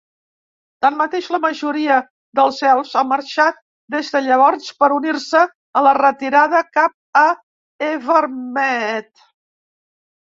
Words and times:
Tanmateix, 0.85 1.25
la 1.33 1.39
majoria 1.43 1.97
dels 2.39 2.61
elfs 2.69 2.93
han 3.01 3.09
marxat 3.11 3.59
des 3.95 4.09
de 4.15 4.21
llavors 4.29 4.71
per 4.79 4.89
unir-se 4.95 5.43
a 5.45 5.85
la 5.89 5.93
retirada 6.01 6.63
cap 6.79 6.97
a 7.23 7.27
Evermeet. 7.93 9.27